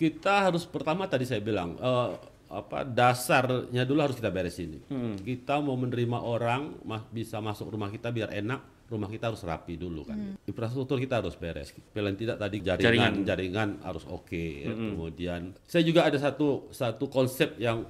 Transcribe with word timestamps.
kita 0.00 0.48
harus 0.48 0.64
pertama 0.64 1.04
tadi 1.04 1.28
saya 1.28 1.44
bilang 1.44 1.76
eh, 1.76 2.10
apa 2.50 2.82
dasarnya 2.82 3.84
dulu 3.84 4.00
harus 4.00 4.16
kita 4.16 4.26
beresin. 4.26 4.80
Kita 5.20 5.60
mau 5.60 5.76
menerima 5.76 6.18
orang 6.18 6.80
ma- 6.82 7.06
bisa 7.06 7.38
masuk 7.38 7.70
rumah 7.70 7.86
kita 7.86 8.10
biar 8.10 8.32
enak, 8.32 8.90
rumah 8.90 9.06
kita 9.06 9.30
harus 9.30 9.44
rapi 9.44 9.76
dulu 9.76 10.02
kan. 10.02 10.34
Infrastruktur 10.42 10.98
kita 10.98 11.22
harus 11.22 11.36
beres. 11.36 11.70
Paling 11.94 12.16
tidak 12.16 12.40
tadi 12.40 12.58
jaringan 12.58 13.22
jaringan, 13.22 13.68
harus 13.84 14.02
oke. 14.02 14.34
ya. 14.64 14.72
Kemudian 14.72 15.54
saya 15.62 15.84
juga 15.84 16.08
ada 16.08 16.18
satu 16.18 16.72
satu 16.72 17.06
konsep 17.06 17.54
yang 17.54 17.86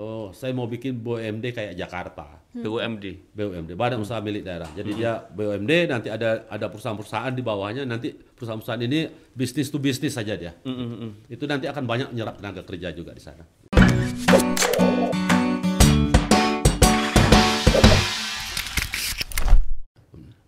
oh, 0.00 0.26
saya 0.32 0.56
mau 0.56 0.64
bikin 0.64 0.96
BUMD 0.96 1.52
kayak 1.52 1.76
Jakarta. 1.76 2.40
BUMD. 2.50 3.04
BUMD, 3.36 3.70
Badan 3.78 4.02
Usaha 4.02 4.18
Milik 4.18 4.42
Daerah. 4.42 4.66
Jadi 4.72 4.90
dia 4.96 5.20
BUMD 5.22 5.86
nanti 5.86 6.08
ada 6.10 6.48
ada 6.50 6.66
perusahaan-perusahaan 6.66 7.30
di 7.30 7.42
bawahnya 7.44 7.86
nanti 7.86 8.10
perusahaan-perusahaan 8.10 8.82
ini 8.82 9.06
bisnis 9.36 9.70
to 9.70 9.78
bisnis 9.78 10.16
saja 10.16 10.34
dia. 10.34 10.56
Itu 11.30 11.46
nanti 11.46 11.70
akan 11.70 11.84
banyak 11.86 12.08
menyerap 12.10 12.40
tenaga 12.42 12.66
kerja 12.66 12.90
juga 12.90 13.14
di 13.14 13.22
sana. 13.22 13.44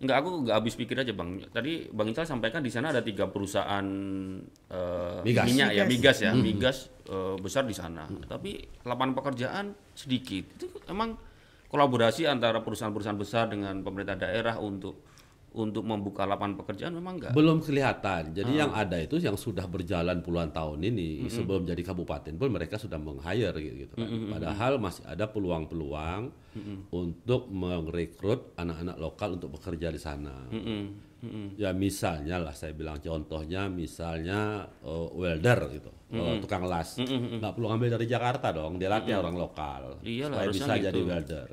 Enggak, 0.03 0.17
aku 0.19 0.29
nggak 0.43 0.55
habis 0.59 0.75
pikir 0.75 0.99
aja 0.99 1.15
bang. 1.15 1.39
Tadi 1.47 1.87
bang 1.87 2.07
Ical 2.11 2.27
sampaikan 2.27 2.59
di 2.59 2.67
sana 2.67 2.91
ada 2.91 2.99
tiga 2.99 3.31
perusahaan 3.31 3.85
eh, 4.67 5.19
Migas. 5.23 5.45
minyak 5.47 5.69
ya, 5.71 5.83
Migas. 5.87 5.87
migas 5.87 6.17
ya, 6.19 6.31
migas 6.35 6.77
eh, 7.07 7.35
besar 7.39 7.63
di 7.63 7.71
sana. 7.71 8.03
Tapi 8.27 8.83
lapangan 8.83 9.15
pekerjaan 9.15 9.65
sedikit. 9.95 10.43
Itu 10.59 10.67
emang 10.91 11.15
kolaborasi 11.71 12.27
antara 12.27 12.59
perusahaan-perusahaan 12.59 13.17
besar 13.17 13.47
dengan 13.47 13.79
pemerintah 13.79 14.19
daerah 14.19 14.59
untuk 14.59 15.12
untuk 15.53 15.85
membuka 15.85 16.25
lapangan 16.25 16.57
pekerjaan 16.57 16.97
memang 16.97 17.21
enggak. 17.21 17.33
Belum 17.37 17.61
kelihatan. 17.61 18.33
Jadi 18.33 18.57
yang 18.57 18.73
ada 18.73 18.97
itu 18.97 19.21
yang 19.21 19.37
sudah 19.37 19.69
berjalan 19.69 20.25
puluhan 20.25 20.49
tahun 20.49 20.81
ini 20.81 21.29
sebelum 21.29 21.63
jadi 21.69 21.81
kabupaten 21.85 22.33
pun 22.35 22.49
mereka 22.49 22.81
sudah 22.81 22.97
meng-hire 22.97 23.53
gitu 23.61 23.93
kan. 23.93 24.09
Padahal 24.33 24.81
masih 24.81 25.05
ada 25.05 25.29
peluang-peluang 25.29 26.33
untuk 26.89 27.49
merekrut 27.53 28.57
anak-anak 28.57 28.97
lokal 28.97 29.37
untuk 29.37 29.53
bekerja 29.57 29.93
di 29.93 30.01
sana. 30.01 30.49
Ya 31.55 31.71
misalnya 31.71 32.35
lah 32.37 32.51
saya 32.51 32.71
bilang 32.71 32.99
contohnya 32.99 33.65
misalnya 33.65 34.39
eh, 34.79 35.07
welder 35.13 35.59
gitu, 35.71 35.91
eh, 36.11 36.35
tukang 36.37 36.63
las. 36.63 36.99
Nggak 36.99 37.51
perlu 37.53 37.67
ngambil 37.67 37.89
dari 37.93 38.05
Jakarta 38.05 38.47
dong, 38.49 38.75
dia 38.75 38.87
latih 38.87 39.15
orang 39.15 39.35
lokal. 39.37 39.81
Iyalah, 40.01 40.35
supaya 40.35 40.47
bisa 40.49 40.63
gitu. 40.73 40.85
jadi 40.85 40.99
welder. 41.01 41.47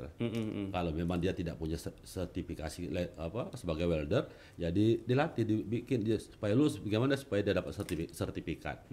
Kalau 0.69 0.91
memang 0.91 1.17
dia 1.17 1.31
tidak 1.31 1.55
punya 1.55 1.75
se- 1.75 1.95
sertifikasi 2.01 2.81
apa 3.15 3.51
sebagai 3.53 3.85
welder, 3.85 4.23
jadi 4.55 4.85
dilatih 5.01 5.43
dibikin 5.43 5.99
dia 6.01 6.17
supaya 6.17 6.51
lulus. 6.51 6.75
Bagaimana 6.77 7.15
supaya 7.15 7.41
dia 7.41 7.53
dapat 7.53 7.71
sertifi- 7.71 8.11
sertifikat? 8.11 8.91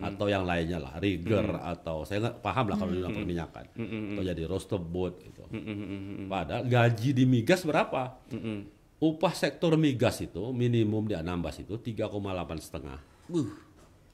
Atau 0.00 0.26
yang 0.26 0.42
lainnya 0.42 0.78
lah, 0.78 0.96
rigger 0.96 1.42
atau 1.60 2.02
saya 2.02 2.18
nggak 2.22 2.36
paham 2.38 2.66
lah 2.66 2.76
kalau 2.76 2.90
di 2.90 2.98
bidang 2.98 3.14
perminyakan. 3.14 3.64
Atau 4.14 4.22
jadi 4.24 4.42
roaster 4.44 4.78
boat 4.78 5.18
gitu. 5.20 5.42
Padahal 6.26 6.62
gaji 6.64 7.10
di 7.10 7.24
migas 7.24 7.62
berapa? 7.62 8.14
Upah 9.00 9.32
sektor 9.32 9.80
migas 9.80 10.20
itu 10.20 10.52
minimum 10.52 11.08
di 11.08 11.16
Anambas 11.16 11.56
itu 11.56 11.80
3,8 11.80 12.12
setengah. 12.60 13.00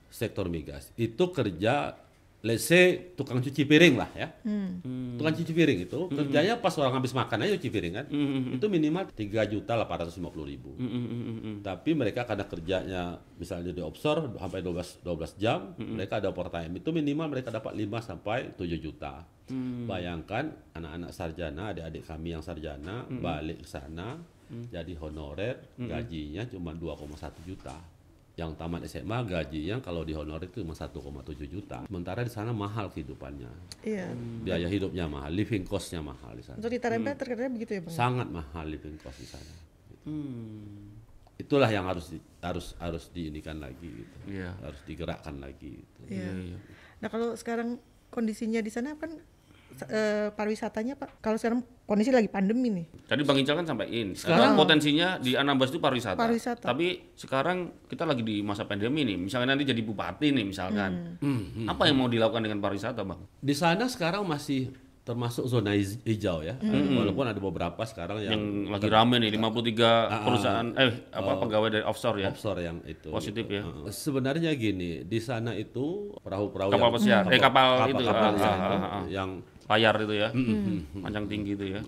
Sektor 0.06 0.46
migas 0.46 0.94
itu 0.94 1.34
kerja 1.34 1.98
say 2.62 3.10
tukang 3.18 3.42
cuci 3.42 3.66
piring 3.66 3.98
lah 3.98 4.06
ya. 4.14 4.30
Tukang 5.18 5.34
cuci 5.34 5.50
piring 5.50 5.90
itu 5.90 6.06
kerjanya 6.14 6.62
pas 6.62 6.70
orang 6.78 6.94
habis 6.94 7.10
makan 7.10 7.42
aja 7.42 7.58
cuci 7.58 7.70
piring 7.74 7.94
kan. 7.98 8.06
Itu 8.54 8.70
minimal 8.70 9.10
3 9.10 9.50
juta 9.50 9.74
850 9.74 10.22
ribu. 10.46 10.78
Tapi 11.66 11.90
mereka 11.98 12.22
karena 12.22 12.46
kerjanya 12.46 13.18
misalnya 13.34 13.74
di 13.74 13.82
offshore 13.82 14.38
sampai 14.38 14.62
12 14.62 15.02
12 15.02 15.42
jam, 15.42 15.74
mereka 15.74 16.22
ada 16.22 16.30
overtime. 16.30 16.78
Itu 16.78 16.94
minimal 16.94 17.34
mereka 17.34 17.50
dapat 17.50 17.74
5 17.74 17.82
sampai 17.98 18.54
7 18.54 18.78
juta. 18.78 19.26
Bayangkan 19.90 20.54
anak-anak 20.78 21.10
sarjana, 21.10 21.74
adik-adik 21.74 22.06
kami 22.06 22.38
yang 22.38 22.46
sarjana 22.46 23.10
balik 23.10 23.66
ke 23.66 23.68
sana 23.74 24.22
jadi 24.46 24.92
honorer 24.96 25.56
gajinya 25.76 26.46
cuma 26.46 26.70
2,1 26.72 27.06
juta. 27.42 27.76
Yang 28.36 28.52
tamat 28.60 28.84
SMA 28.84 29.18
gajinya 29.24 29.80
kalau 29.80 30.04
di 30.04 30.12
honorer 30.12 30.44
itu 30.44 30.60
cuma 30.60 30.76
1,7 30.76 30.92
juta. 31.48 31.88
Sementara 31.88 32.20
di 32.20 32.28
sana 32.28 32.52
mahal 32.52 32.92
kehidupannya. 32.92 33.48
Iya. 33.80 34.12
Biaya 34.44 34.68
hidupnya 34.68 35.08
mahal, 35.08 35.32
living 35.32 35.64
cost-nya 35.64 36.04
mahal 36.04 36.36
di 36.36 36.44
sana. 36.44 36.60
Untuk 36.60 36.68
di 36.68 36.76
Tarempa 36.76 37.16
terkadang 37.16 37.56
begitu 37.56 37.80
ya 37.80 37.80
bang. 37.80 37.96
Sangat 37.96 38.28
mahal 38.28 38.68
living 38.68 39.00
cost 39.00 39.16
di 39.16 39.28
sana. 39.28 39.52
Hmm. 40.04 40.92
Itulah 41.36 41.68
yang 41.68 41.88
harus 41.88 42.12
di- 42.12 42.20
harus 42.40 42.76
harus 42.76 43.08
diinikan 43.08 43.56
lagi 43.56 43.88
gitu. 43.88 44.16
Iya. 44.28 44.52
Harus 44.60 44.80
digerakkan 44.84 45.40
lagi 45.40 45.80
gitu. 45.80 46.00
Iya. 46.08 46.60
Nah 47.00 47.08
kalau 47.08 47.32
sekarang 47.36 47.80
kondisinya 48.12 48.60
di 48.60 48.68
sana 48.68 48.96
kan 48.96 49.16
eh, 49.84 50.28
pariwisatanya 50.30 50.94
pak. 50.94 51.20
Kalau 51.20 51.36
sekarang 51.36 51.60
kondisi 51.82 52.08
lagi 52.08 52.26
pandemi 52.26 52.68
nih. 52.68 52.86
Tadi 53.04 53.22
Bang 53.22 53.36
Ical 53.36 53.56
kan 53.56 53.66
sampaikan, 53.66 54.12
Sekarang- 54.12 54.54
potensinya 54.54 55.16
di 55.16 55.34
Anambas 55.34 55.68
itu 55.68 55.78
pariwisata. 55.78 56.16
Pariwisata. 56.16 56.64
Tapi 56.64 57.12
sekarang 57.12 57.58
kita 57.84 58.02
lagi 58.02 58.20
di 58.20 58.40
masa 58.40 58.64
pandemi 58.64 59.04
nih, 59.04 59.16
misalnya 59.16 59.52
nanti 59.52 59.64
jadi 59.64 59.80
bupati 59.80 60.32
nih 60.32 60.44
misalkan. 60.44 61.20
Hmm. 61.20 61.66
Apa 61.66 61.86
yang 61.86 61.96
mau 61.96 62.08
dilakukan 62.08 62.42
dengan 62.42 62.58
pariwisata, 62.58 63.02
Bang? 63.02 63.28
Di 63.36 63.52
sana 63.52 63.86
sekarang 63.86 64.24
masih 64.24 64.72
termasuk 65.06 65.46
zona 65.46 65.70
hij- 65.70 66.02
hijau 66.02 66.42
ya. 66.42 66.58
Walaupun 66.58 67.22
ada 67.24 67.38
beberapa 67.38 67.78
sekarang 67.86 68.18
yang, 68.18 68.34
Yang 68.34 68.42
lagi 68.74 68.88
rame 68.90 69.16
nih 69.22 69.30
53 69.30 70.26
perusahaan 70.26 70.66
eh 70.74 70.90
apa 71.14 71.32
pegawai 71.38 71.68
dari 71.70 71.84
offshore 71.86 72.18
ya. 72.18 72.34
offshore 72.34 72.58
yang 72.58 72.82
itu. 72.82 73.14
Positif 73.14 73.46
ya. 73.46 73.62
Uh, 73.62 73.86
Sebenarnya 73.86 74.50
gini, 74.58 75.06
di 75.06 75.20
sana 75.22 75.54
itu 75.54 76.10
perahu-perahu 76.18 76.74
Kapal 76.74 76.82
yang- 76.82 76.96
pesiar, 76.98 77.22
eh 77.30 77.38
kapal 77.38 77.86
itu 77.86 78.02
kapal 78.02 78.18
ah, 78.20 78.32
pesiar 78.34 78.50
ah, 78.50 78.58
itu 78.58 78.74
ah, 78.74 78.82
ah. 78.82 79.04
yang 79.06 79.30
layar 79.66 79.94
itu 80.02 80.14
ya. 80.14 80.28
Panjang 81.02 81.26
tinggi 81.30 81.52
itu 81.54 81.66
ya. 81.78 81.82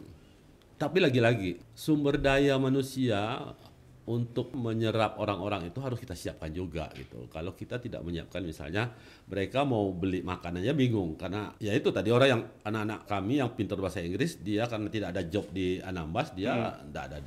tapi 0.78 1.02
lagi-lagi 1.02 1.58
sumber 1.74 2.22
daya 2.22 2.54
manusia 2.54 3.50
untuk 4.08 4.56
menyerap 4.56 5.20
orang-orang 5.20 5.68
itu 5.68 5.84
harus 5.84 6.00
kita 6.00 6.16
siapkan 6.16 6.48
juga 6.48 6.88
gitu. 6.96 7.28
Kalau 7.28 7.52
kita 7.52 7.76
tidak 7.76 8.00
menyiapkan 8.00 8.40
misalnya 8.40 8.88
mereka 9.28 9.68
mau 9.68 9.92
beli 9.92 10.24
makanannya 10.24 10.72
bingung 10.72 11.12
karena 11.20 11.52
ya 11.60 11.76
itu 11.76 11.92
tadi 11.92 12.08
orang 12.08 12.28
yang 12.32 12.42
anak-anak 12.64 13.04
kami 13.04 13.42
yang 13.44 13.52
pintar 13.52 13.76
bahasa 13.76 14.00
Inggris 14.00 14.40
dia 14.40 14.64
karena 14.64 14.88
tidak 14.88 15.08
ada 15.12 15.22
job 15.28 15.44
di 15.52 15.76
Anambas 15.84 16.32
dia 16.32 16.80
tidak 16.88 17.04
ada 17.04 17.18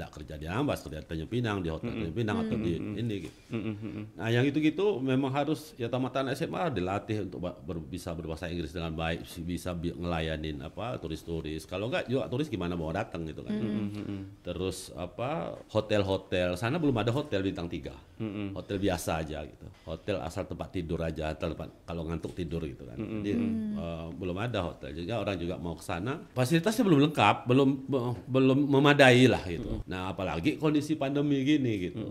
tidak 0.00 0.16
kerja 0.16 0.34
di 0.34 0.46
Anambas 0.46 0.80
kerja 0.80 0.98
di 0.98 1.06
Tanjung 1.06 1.28
Pinang 1.28 1.60
di 1.60 1.68
hotel 1.68 1.92
Tanjung 1.92 2.16
Pinang 2.16 2.36
atau 2.40 2.56
di 2.56 2.72
ini 2.96 3.14
gitu. 3.20 3.36
Nah 4.14 4.28
yang 4.28 4.42
itu-gitu 4.42 4.86
memang 4.98 5.28
harus 5.30 5.76
ya 5.76 5.86
tamatan 5.86 6.32
SMA 6.32 6.70
dilatih 6.70 7.22
untuk 7.22 7.38
ber- 7.38 7.84
bisa 7.84 8.10
berbahasa 8.10 8.46
Inggris 8.46 8.70
dengan 8.70 8.92
baik 8.92 9.20
bisa 9.42 9.70
bi- 9.72 9.92
ngelayanin 9.92 10.56
apa 10.62 10.96
turis-turis. 10.96 11.64
Kalau 11.64 11.86
enggak 11.86 12.06
juga 12.06 12.24
turis 12.26 12.48
gimana 12.48 12.72
mau 12.74 12.88
datang 12.90 13.22
gitu 13.22 13.42
kan. 13.42 13.52
Terus 14.40 14.88
apa 14.94 15.52
hotel-hotel 15.68 16.54
sana 16.54 16.76
belum 16.76 16.96
ada 16.96 17.10
hotel 17.10 17.42
bintang 17.42 17.66
tiga. 17.66 17.92
Hotel 18.52 18.76
biasa 18.78 19.20
aja 19.20 19.40
gitu. 19.42 19.66
Hotel 19.82 20.16
asal 20.18 20.44
tempat 20.44 20.70
tidur 20.70 21.00
aja 21.00 21.32
tempat 21.32 21.68
kalau 21.82 22.04
ngantuk 22.04 22.32
tidur 22.32 22.60
gitu 22.62 22.84
kan. 22.84 22.96
Jadi 22.96 23.32
eh, 23.74 24.06
belum 24.12 24.36
ada 24.38 24.60
hotel 24.62 24.92
juga 24.94 25.18
orang 25.18 25.36
juga 25.36 25.56
mau 25.56 25.72
ke 25.72 25.82
sana. 25.82 26.20
Fasilitasnya 26.30 26.84
belum 26.84 27.00
lengkap, 27.06 27.36
belum 27.44 27.68
be- 27.82 28.16
belum 28.26 28.58
memadai 28.66 29.24
lah 29.26 29.42
gitu. 29.42 29.80
Nah 29.90 30.14
apalagi 30.14 30.54
kondisi 30.54 30.94
pandemi 30.94 31.42
gini 31.42 31.72
gitu. 31.90 32.06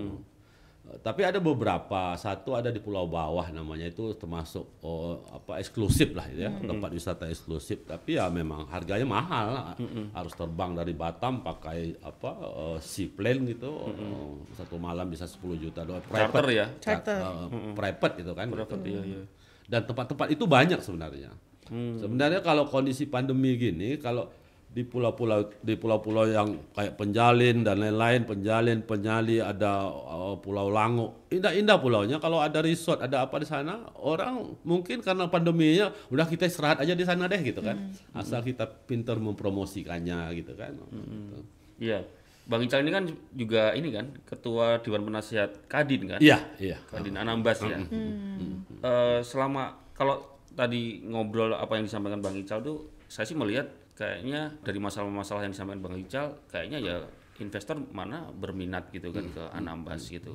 Eh, 0.90 1.00
Tapi 1.00 1.22
ada 1.22 1.38
beberapa, 1.38 2.18
satu 2.18 2.58
ada 2.58 2.74
di 2.74 2.82
Pulau 2.82 3.06
Bawah 3.06 3.46
namanya 3.54 3.86
itu 3.88 4.18
termasuk 4.18 4.66
oh, 4.82 5.22
apa 5.30 5.62
eksklusif 5.62 6.18
lah 6.18 6.26
ya, 6.34 6.50
tempat 6.50 6.90
wisata 6.92 7.30
eksklusif. 7.30 7.86
Tapi 7.86 8.18
ya 8.18 8.26
memang 8.28 8.66
harganya 8.68 9.06
mahal, 9.06 9.78
harus 10.18 10.34
terbang 10.34 10.74
dari 10.74 10.92
Batam 10.98 11.46
pakai 11.46 11.94
apa 12.02 12.32
eh, 12.42 12.78
seaplane 12.82 13.54
gitu, 13.54 13.72
eh, 13.86 14.34
satu 14.58 14.76
malam 14.82 15.08
bisa 15.08 15.30
10 15.30 15.62
juta 15.62 15.86
dolar. 15.86 16.02
Charter 16.10 16.46
ya? 16.52 16.66
Charter. 16.82 17.18
eh, 17.22 17.48
private 17.78 18.16
itu 18.26 18.32
kan. 18.34 18.48
Private, 18.50 18.82
gitu. 18.82 18.90
iya, 18.90 19.02
iya. 19.06 19.24
Dan 19.70 19.82
tempat-tempat 19.86 20.28
itu 20.34 20.44
banyak 20.50 20.82
sebenarnya. 20.82 21.32
Sebenarnya 21.70 22.42
kalau 22.42 22.66
kondisi 22.66 23.06
pandemi 23.06 23.54
gini, 23.54 24.02
kalau 24.02 24.34
di 24.70 24.86
pulau-pulau 24.86 25.50
di 25.66 25.74
pulau-pulau 25.74 26.30
yang 26.30 26.62
kayak 26.78 26.94
Penjalin 26.94 27.66
dan 27.66 27.82
lain-lain, 27.82 28.22
Penjalin, 28.22 28.86
Penyali, 28.86 29.42
ada 29.42 29.90
uh, 29.90 30.38
Pulau 30.38 30.70
Lango, 30.70 31.26
indah-indah 31.34 31.82
pulaunya. 31.82 32.22
Kalau 32.22 32.38
ada 32.38 32.62
resort, 32.62 33.02
ada 33.02 33.26
apa 33.26 33.42
di 33.42 33.50
sana, 33.50 33.90
orang 33.98 34.54
mungkin 34.62 35.02
karena 35.02 35.26
pandeminya 35.26 35.90
udah 36.14 36.30
kita 36.30 36.46
istirahat 36.46 36.86
aja 36.86 36.94
di 36.94 37.02
sana 37.02 37.26
deh 37.26 37.42
gitu 37.42 37.66
kan. 37.66 37.90
Asal 38.14 38.46
kita 38.46 38.70
pintar 38.70 39.18
mempromosikannya 39.18 40.38
gitu 40.38 40.54
kan. 40.54 40.78
Gitu. 40.78 41.38
Iya. 41.82 42.06
Bang 42.50 42.66
Ical 42.66 42.82
ini 42.82 42.90
kan 42.94 43.06
juga 43.30 43.78
ini 43.78 43.94
kan 43.94 44.10
ketua 44.26 44.82
Dewan 44.82 45.06
Penasihat 45.06 45.70
Kadin 45.70 46.10
kan? 46.10 46.20
Iya, 46.22 46.42
iya. 46.58 46.78
Kadin 46.90 47.18
Anambas 47.18 47.62
ya. 47.62 47.78
Eh, 47.78 49.20
selama 49.22 49.78
kalau 49.94 50.26
tadi 50.58 51.06
ngobrol 51.06 51.54
apa 51.54 51.78
yang 51.78 51.86
disampaikan 51.86 52.22
Bang 52.22 52.34
Ical 52.38 52.66
tuh 52.66 52.90
saya 53.06 53.30
sih 53.30 53.38
melihat 53.38 53.70
kayaknya 54.00 54.56
dari 54.60 54.80
masalah-masalah 54.80 55.44
yang 55.44 55.52
disampaikan 55.52 55.84
Bang 55.84 56.00
Ical 56.00 56.40
kayaknya 56.48 56.80
ya 56.80 56.96
investor 57.38 57.76
mana 57.92 58.28
berminat 58.30 58.88
gitu 58.90 59.12
kan 59.12 59.28
ke 59.28 59.44
Anambas 59.52 60.08
Hmm. 60.08 60.14
gitu. 60.14 60.34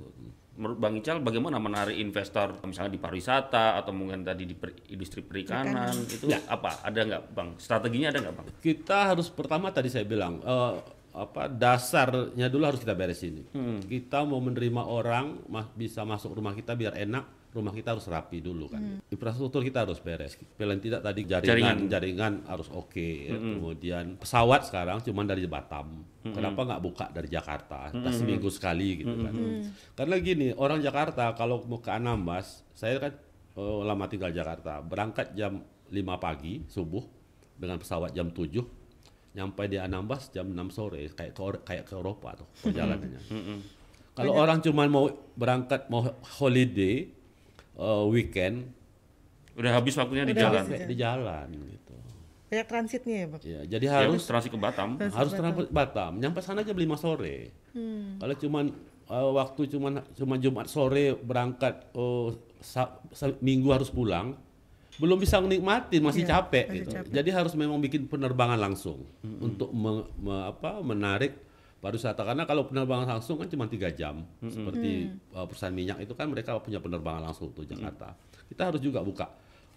Menurut 0.54 0.78
Bang 0.78 0.94
Ical 0.94 1.18
bagaimana 1.18 1.56
menarik 1.56 1.96
investor 1.96 2.60
misalnya 2.62 2.92
di 2.92 3.00
pariwisata 3.00 3.74
atau 3.74 3.90
mungkin 3.90 4.22
tadi 4.22 4.44
di 4.44 4.54
per- 4.54 4.86
industri 4.86 5.20
perikanan 5.20 5.96
itu 6.06 6.28
Ya. 6.28 6.38
apa? 6.46 6.78
Ada 6.80 7.00
nggak 7.02 7.22
Bang? 7.30 7.48
Strateginya 7.56 8.08
ada 8.10 8.20
nggak 8.20 8.34
Bang? 8.34 8.46
kita 8.58 9.10
harus 9.10 9.26
pertama 9.28 9.68
tadi 9.68 9.88
saya 9.88 10.04
bilang 10.04 10.38
eh, 10.38 10.74
apa 11.14 11.46
dasarnya 11.46 12.46
dulu 12.46 12.64
harus 12.64 12.78
kita 12.78 12.92
beresin. 12.92 13.46
Kita 13.82 14.22
mau 14.22 14.38
menerima 14.38 14.82
orang 14.82 15.46
ma- 15.46 15.70
bisa 15.72 16.02
masuk 16.02 16.34
rumah 16.34 16.52
kita 16.52 16.74
biar 16.74 16.94
enak, 16.96 17.24
rumah 17.54 17.70
kita 17.70 17.94
harus 17.94 18.04
rapi 18.10 18.42
dulu 18.42 18.66
kan. 18.66 18.98
Infrastruktur 19.06 19.62
kita 19.62 19.86
harus 19.86 20.02
beres. 20.02 20.34
Paling 20.58 20.82
tidak 20.82 21.00
tadi 21.06 21.22
jaringan 21.22 21.86
jaringan, 21.86 22.32
harus 22.50 22.66
oke. 22.74 23.30
ya. 23.30 23.38
Kemudian 23.38 24.18
pesawat 24.18 24.66
sekarang 24.66 24.98
cuma 25.06 25.22
dari 25.22 25.46
Batam. 25.46 26.02
Kenapa 26.26 26.66
nggak 26.66 26.82
buka 26.82 27.06
dari 27.14 27.30
Jakarta? 27.30 27.94
Kita 27.94 28.10
seminggu 28.10 28.50
sekali 28.50 29.06
gitu 29.06 29.14
kan. 29.22 29.34
Karena 29.94 30.14
gini 30.18 30.50
orang 30.58 30.82
Jakarta 30.82 31.30
kalau 31.38 31.62
mau 31.64 31.78
ke 31.78 31.94
Anambas, 31.94 32.66
saya 32.74 32.98
kan 32.98 33.12
eh, 33.54 33.80
lama 33.86 34.04
tinggal 34.10 34.34
Jakarta, 34.34 34.82
berangkat 34.82 35.32
jam 35.38 35.62
5 35.94 35.94
pagi 36.18 36.66
subuh 36.66 37.06
dengan 37.54 37.78
pesawat 37.78 38.10
jam 38.10 38.34
7 38.34 38.84
nyampe 39.34 39.66
di 39.66 39.78
Anambas 39.82 40.30
jam 40.30 40.46
6 40.46 40.70
sore 40.70 41.10
kayak 41.10 41.34
ke 41.34 41.42
kayak 41.66 41.84
ke 41.90 41.94
Eropa 41.98 42.38
tuh 42.38 42.48
perjalanannya. 42.62 43.20
Kalau 44.14 44.32
orang 44.38 44.62
cuma 44.62 44.86
mau 44.86 45.10
berangkat 45.34 45.90
mau 45.90 46.06
holiday 46.38 47.10
eh, 47.76 48.04
weekend 48.06 48.70
Udah 49.52 49.70
habis 49.72 49.94
waktunya 49.94 50.22
di 50.22 50.32
Udah 50.32 50.42
jalan. 50.42 50.60
habis. 50.60 50.74
sampai 50.74 50.90
di 50.90 50.96
jalan 50.96 51.46
gitu. 51.64 51.94
Banyak 52.44 52.66
transitnya 52.66 53.14
ya, 53.16 53.26
Bang? 53.28 53.40
Ya, 53.40 53.60
jadi 53.68 53.84
Ya, 53.84 53.92
harus 54.00 54.22
transit 54.22 54.50
ke 54.50 54.58
Batam. 54.58 54.98
harus 54.98 55.30
transport 55.32 55.70
Batam. 55.70 56.12
Nyampe 56.16 56.38
sana 56.38 56.60
jam 56.60 56.74
5 56.74 56.94
sore. 56.96 57.54
Kalau 58.16 58.34
cuman 58.36 58.64
eh, 59.04 59.30
waktu 59.32 59.60
cuman 59.68 59.92
cuma 60.12 60.34
Jumat 60.36 60.66
sore 60.66 61.14
berangkat 61.14 61.86
oh, 61.92 62.34
sa- 62.58 62.98
sa- 63.10 63.36
Minggu 63.38 63.68
harus 63.68 63.88
pulang, 63.88 64.34
belum 64.96 65.18
bisa 65.18 65.38
menikmati, 65.38 65.98
masih 65.98 66.22
Iya, 66.22 66.30
capek 66.34 66.64
masih 66.64 66.78
gitu. 66.80 66.90
capek. 66.92 67.10
Jadi 67.12 67.30
harus 67.30 67.52
memang 67.52 67.78
bikin 67.78 68.02
penerbangan 68.04 68.56
langsung 68.56 69.06
untuk 69.22 69.70
me- 69.70 70.08
me- 70.16 70.44
apa 70.48 70.78
menarik 70.80 71.34
pariwisata. 71.84 72.24
Karena 72.24 72.48
kalau 72.48 72.64
penerbangan 72.64 73.20
langsung 73.20 73.36
kan 73.36 73.44
cuma 73.52 73.68
tiga 73.68 73.92
jam. 73.92 74.24
Seperti 74.40 75.12
uh, 75.36 75.44
perusahaan 75.44 75.76
minyak 75.76 76.00
itu 76.00 76.16
kan 76.16 76.32
mereka 76.32 76.56
punya 76.64 76.80
penerbangan 76.80 77.28
langsung 77.28 77.52
tuh 77.52 77.68
Jakarta. 77.68 78.16
Kita 78.48 78.72
harus 78.72 78.80
juga 78.80 79.04
buka. 79.04 79.28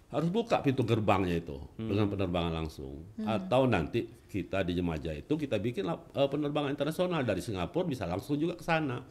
Harus 0.08 0.32
buka 0.32 0.64
pintu 0.64 0.88
gerbangnya 0.88 1.36
itu 1.36 1.60
dengan 1.76 2.08
penerbangan 2.08 2.64
langsung. 2.64 3.04
Atau 3.28 3.68
nanti 3.68 4.08
kita 4.28 4.64
di 4.64 4.72
Jemaja 4.72 5.12
itu 5.12 5.36
kita 5.36 5.60
bikin 5.60 5.84
uh, 5.84 6.00
penerbangan 6.32 6.72
internasional. 6.72 7.20
Dari 7.20 7.44
Singapura 7.44 7.84
bisa 7.84 8.08
langsung 8.08 8.40
juga 8.40 8.56
ke 8.56 8.64
sana. 8.64 9.04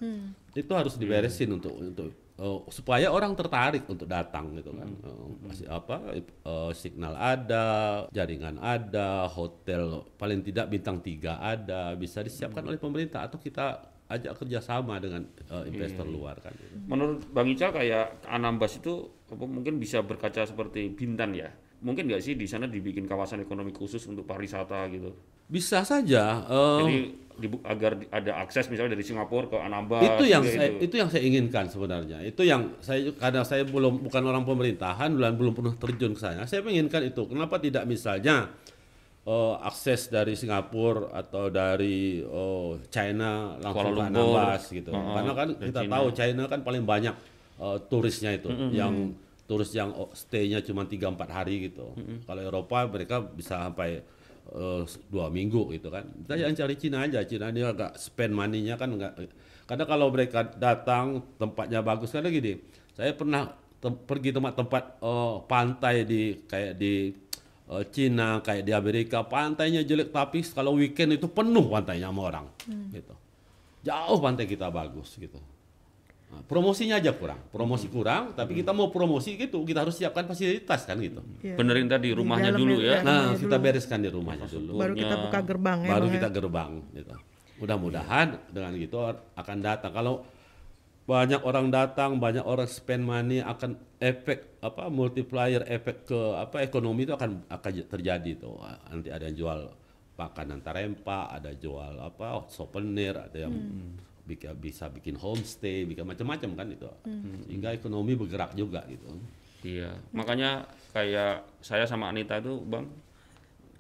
Itu 0.57 0.73
harus 0.73 0.97
diberesin 0.97 1.53
untuk 1.53 1.77
untuk 1.77 2.09
uh, 2.39 2.63
supaya 2.69 3.09
orang 3.09 3.33
tertarik 3.33 3.83
untuk 3.89 4.05
datang 4.09 4.55
gitu 4.57 4.73
kan. 4.73 4.89
Uh, 5.03 5.27
pasti 5.45 5.65
apa 5.65 5.95
uh, 6.45 6.71
signal 6.73 7.13
ada 7.17 7.65
jaringan 8.13 8.57
ada 8.61 9.27
hotel 9.29 10.05
paling 10.17 10.41
tidak 10.45 10.69
bintang 10.71 11.01
tiga 11.01 11.41
ada 11.41 11.93
bisa 11.97 12.21
disiapkan 12.21 12.63
oleh 12.65 12.79
pemerintah 12.79 13.25
atau 13.25 13.37
kita 13.41 13.97
ajak 14.07 14.39
kerjasama 14.39 15.03
dengan 15.03 15.27
uh, 15.51 15.67
investor 15.67 16.07
luar 16.07 16.39
kan. 16.39 16.55
Menurut 16.87 17.27
Bang 17.35 17.51
Ical 17.51 17.75
kayak 17.75 18.23
Anambas 18.31 18.79
itu 18.79 19.11
apa, 19.27 19.43
mungkin 19.43 19.83
bisa 19.83 19.99
berkaca 19.99 20.47
seperti 20.47 20.87
Bintan 20.95 21.35
ya. 21.35 21.51
Mungkin 21.83 22.07
nggak 22.09 22.23
sih 22.23 22.33
di 22.33 22.47
sana 22.47 22.65
dibikin 22.65 23.05
kawasan 23.05 23.43
ekonomi 23.43 23.75
khusus 23.75 24.01
untuk 24.07 24.23
pariwisata 24.23 24.87
gitu. 24.89 25.11
Bisa 25.47 25.81
saja 25.81 26.43
uh, 26.43 26.83
Jadi 26.83 26.97
dibu- 27.37 27.63
agar 27.63 27.95
di- 27.95 28.09
ada 28.09 28.41
akses 28.41 28.67
misalnya 28.67 28.91
dari 28.91 29.05
Singapura 29.05 29.47
ke 29.47 29.57
Anambas. 29.57 30.03
itu 30.03 30.23
yang 30.25 30.41
saya 30.41 30.67
itu. 30.69 30.83
itu 30.83 30.95
yang 30.97 31.07
saya 31.07 31.23
inginkan 31.23 31.65
sebenarnya 31.67 32.17
itu 32.21 32.41
yang 32.41 32.75
saya 32.79 32.99
karena 33.13 33.41
saya 33.41 33.63
belum 33.63 34.03
bukan 34.03 34.23
orang 34.23 34.43
pemerintahan 34.43 35.13
dan 35.13 35.33
belum 35.33 35.53
pernah 35.53 35.73
terjun 35.73 36.11
ke 36.11 36.19
sana 36.19 36.43
saya 36.43 36.59
menginginkan 36.61 37.05
itu 37.05 37.21
kenapa 37.23 37.57
tidak 37.57 37.85
misalnya 37.85 38.49
eh, 39.23 39.55
akses 39.61 40.09
dari 40.09 40.33
Singapura 40.33 41.13
atau 41.13 41.47
dari 41.47 42.19
oh, 42.21 42.81
China 42.87 43.55
langsung 43.55 43.93
Kuala 43.93 44.03
ke. 44.03 44.09
Anambas 44.09 44.63
gitu 44.67 44.89
Heeh, 44.89 45.13
karena 45.13 45.31
kan 45.31 45.47
kita 45.55 45.81
China. 45.81 45.93
tahu 45.93 46.07
China 46.11 46.43
kan 46.49 46.59
paling 46.59 46.83
banyak 46.83 47.15
eh, 47.57 47.77
turisnya 47.85 48.33
itu 48.33 48.49
yang 48.73 49.13
turis 49.45 49.71
yang 49.71 49.95
stay-nya 50.11 50.59
cuma 50.59 50.83
3 50.83 50.91
4 51.07 51.23
hari 51.29 51.71
gitu 51.71 51.95
kalau 52.25 52.41
Eropa 52.41 52.83
mereka 52.83 53.23
bisa 53.23 53.61
sampai 53.61 54.03
eh, 54.53 54.83
dua 55.11 55.27
minggu 55.27 55.71
gitu 55.75 55.91
kan. 55.91 56.07
Kita 56.07 56.33
jangan 56.39 56.55
cari 56.55 56.75
Cina 56.79 56.97
aja. 57.03 57.19
Cina 57.27 57.51
dia 57.51 57.71
agak 57.71 57.99
spend 57.99 58.31
money-nya 58.31 58.79
kan 58.79 58.89
enggak 58.93 59.13
karena 59.67 59.83
kalau 59.83 60.07
mereka 60.07 60.47
datang 60.47 61.19
tempatnya 61.35 61.83
bagus 61.83 62.15
karena 62.15 62.31
gini 62.31 62.55
saya 62.95 63.11
pernah 63.11 63.51
tem- 63.83 63.99
pergi 63.99 64.31
tempat-tempat 64.31 64.83
eh, 65.03 65.35
pantai 65.43 65.95
di 66.07 66.39
kayak 66.47 66.73
di 66.79 67.11
eh, 67.67 67.83
Cina 67.91 68.39
kayak 68.39 68.63
di 68.63 68.71
Amerika 68.71 69.27
pantainya 69.27 69.83
jelek 69.83 70.15
tapi 70.15 70.39
kalau 70.55 70.79
weekend 70.79 71.19
itu 71.19 71.27
penuh 71.27 71.67
pantainya 71.67 72.07
sama 72.07 72.21
orang 72.31 72.47
gitu. 72.95 73.13
Jauh 73.83 74.19
pantai 74.23 74.47
kita 74.47 74.71
bagus 74.71 75.19
gitu 75.19 75.35
Nah, 76.27 76.43
promosinya 76.43 76.99
aja 76.99 77.15
kurang 77.15 77.39
promosi 77.55 77.87
kurang 77.87 78.35
tapi 78.35 78.59
kita 78.59 78.75
mau 78.75 78.91
promosi 78.91 79.39
gitu 79.39 79.63
kita 79.63 79.87
harus 79.87 79.95
siapkan 79.95 80.27
fasilitas 80.27 80.83
kan 80.83 80.99
gitu 80.99 81.23
Iya. 81.39 81.55
Benerin 81.55 81.87
tadi 81.87 82.11
rumahnya 82.11 82.51
dalam 82.51 82.67
dulu 82.67 82.83
ya. 82.83 82.99
ya. 82.99 83.07
Nah, 83.07 83.31
kita 83.31 83.55
dulu. 83.55 83.63
bereskan 83.63 83.99
di 84.03 84.09
rumahnya 84.11 84.47
dulu. 84.51 84.71
Baru 84.75 84.93
kita 84.99 85.15
buka 85.23 85.39
gerbang 85.39 85.79
ya, 85.87 85.89
Baru 85.95 86.03
Bang, 86.03 86.11
ya? 86.11 86.15
kita 86.19 86.27
gerbang 86.35 86.71
gitu. 86.91 87.13
Mudah-mudahan 87.63 88.27
dengan 88.51 88.71
gitu 88.75 88.97
akan 89.39 89.57
datang. 89.63 89.91
Kalau 89.95 90.27
banyak 91.07 91.39
orang 91.47 91.71
datang, 91.71 92.19
banyak 92.19 92.43
orang 92.43 92.67
spend 92.67 93.07
money 93.07 93.39
akan 93.39 93.79
efek 94.03 94.59
apa 94.59 94.91
multiplier 94.91 95.63
efek 95.63 96.03
ke 96.03 96.19
apa 96.35 96.59
ekonomi 96.59 97.07
itu 97.07 97.15
akan 97.15 97.47
akan 97.47 97.71
terjadi 97.87 98.35
tuh. 98.35 98.59
Nanti 98.91 99.07
ada 99.07 99.23
yang 99.31 99.37
jual 99.39 99.59
makanan 100.19 100.59
tarempa, 100.59 101.31
ada 101.31 101.55
jual 101.55 102.03
apa 102.03 102.43
souvenir, 102.51 103.15
ada 103.15 103.47
yang 103.47 103.55
bikin, 103.55 103.95
bisa 104.53 104.85
bikin 104.87 105.15
homestay, 105.15 105.87
bikin 105.87 106.03
macam-macam 106.03 106.49
kan 106.53 106.67
itu. 106.67 106.89
Sehingga 107.47 107.71
ekonomi 107.71 108.13
bergerak 108.13 108.51
juga 108.53 108.83
gitu. 108.85 109.07
Iya, 109.63 109.95
makanya 110.11 110.67
kayak 110.91 111.47
saya 111.59 111.83
sama 111.83 112.07
Anita 112.07 112.37
itu 112.37 112.59
bang 112.61 112.85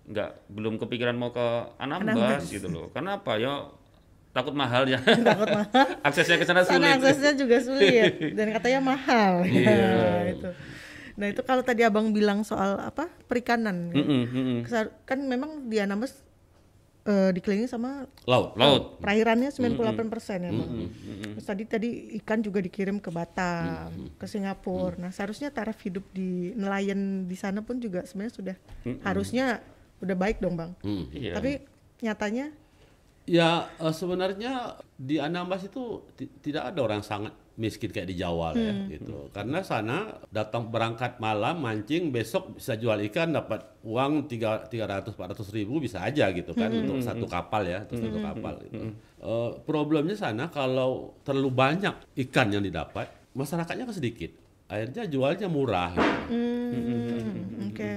nggak 0.07 0.31
belum 0.47 0.79
kepikiran 0.79 1.13
mau 1.13 1.29
ke 1.29 1.47
Anambas, 1.77 2.47
gitu 2.47 2.67
loh. 2.67 2.87
Karena 2.89 3.19
apa 3.19 3.35
ya 3.35 3.67
takut 4.31 4.53
mahal 4.53 4.87
ya. 4.87 4.97
Takut 5.29 5.47
mahal. 5.49 5.67
Aksesnya 6.07 6.37
ke 6.37 6.45
sana 6.45 6.61
Sana 6.61 6.93
sulit. 6.93 6.97
aksesnya 6.97 7.31
juga 7.35 7.57
sulit 7.59 8.13
dan 8.37 8.53
katanya 8.53 8.79
mahal. 8.85 9.43
Iya. 9.43 10.31
itu. 10.31 10.49
Nah 11.17 11.27
itu 11.27 11.41
kalau 11.41 11.61
tadi 11.61 11.81
abang 11.81 12.13
bilang 12.13 12.45
soal 12.45 12.77
apa 12.77 13.09
perikanan, 13.25 13.89
ya. 13.89 13.97
Mm-mm, 13.97 14.21
mm-mm. 14.27 14.59
Kesar- 14.63 14.93
kan 15.03 15.17
memang 15.19 15.65
di 15.65 15.77
Anambas 15.77 16.13
eh, 17.07 17.31
dikelilingi 17.31 17.65
sama 17.65 18.03
Laut. 18.23 18.51
Laut. 18.53 18.99
perairannya 18.99 19.47
98 19.49 19.79
persen 20.07 20.39
ya 20.41 20.51
bang. 20.51 20.69
Terus 21.33 21.45
tadi 21.45 21.63
tadi 21.63 21.89
ikan 22.17 22.39
juga 22.39 22.59
dikirim 22.59 22.99
ke 22.99 23.07
Batam, 23.07 23.89
ke 24.13 24.25
Singapura. 24.25 24.99
Nah 24.99 25.09
seharusnya 25.09 25.47
taraf 25.49 25.79
hidup 25.79 26.03
di 26.11 26.51
nelayan 26.53 27.23
di 27.23 27.33
sana 27.33 27.63
pun 27.63 27.79
juga 27.79 28.03
sebenarnya 28.03 28.33
sudah 28.33 28.55
harusnya 29.01 29.63
udah 29.97 30.13
baik 30.13 30.37
dong 30.37 30.53
bang. 30.53 30.71
Hmm. 30.79 31.07
Iya. 31.09 31.33
Tapi 31.33 31.51
nyatanya 31.99 32.51
Ya 33.23 33.49
eh, 33.73 33.91
sebenarnya 33.91 34.53
di 34.93 35.17
Anambas 35.17 35.63
itu 35.63 35.99
ti- 36.13 36.31
tidak 36.39 36.71
ada 36.71 36.79
orang 36.81 37.01
sangat 37.01 37.35
miskin 37.57 37.89
kayak 37.89 38.07
di 38.13 38.15
Jawa 38.21 38.53
lah 38.53 38.61
ya 38.61 38.73
gitu. 38.93 39.33
Karena 39.33 39.65
sana 39.65 40.21
datang 40.29 40.69
berangkat 40.69 41.17
malam 41.17 41.57
mancing 41.65 42.13
besok 42.13 42.53
bisa 42.55 42.77
jual 42.77 43.01
ikan 43.09 43.33
dapat 43.33 43.65
uang 43.81 44.29
tiga 44.29 44.61
tiga 44.69 44.85
ratus 44.85 45.17
empat 45.17 45.33
ratus 45.33 45.49
ribu 45.49 45.81
bisa 45.81 46.05
aja 46.05 46.29
gitu 46.29 46.53
kan 46.53 46.69
untuk 46.69 47.01
satu 47.01 47.25
kapal 47.25 47.65
ya 47.65 47.81
untuk 47.89 47.97
satu 47.97 48.19
kapal 48.21 48.53
gitu. 48.61 48.93
Eh, 49.17 49.51
problemnya 49.65 50.13
sana 50.13 50.53
kalau 50.53 51.17
terlalu 51.25 51.49
banyak 51.49 51.95
ikan 52.29 52.53
yang 52.53 52.61
didapat 52.61 53.09
masyarakatnya 53.33 53.89
kan 53.89 53.97
sedikit. 53.97 54.31
Akhirnya 54.69 55.09
jualnya 55.09 55.47
murah 55.49 55.91
gitu. 55.97 56.13
Hmm, 56.29 57.67
oke. 57.73 57.93